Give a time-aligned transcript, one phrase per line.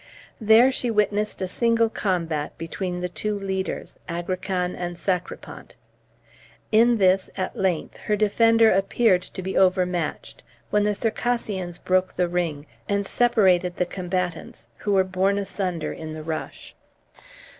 [0.41, 5.75] There she witnessed a single combat between the two leaders, Agrican and Sacripant.
[6.71, 10.41] In this, at length, her defender appeared to be overmatched,
[10.71, 16.13] when the Circassians broke the ring, and separated the combatants, who were borne asunder in
[16.13, 16.73] the rush.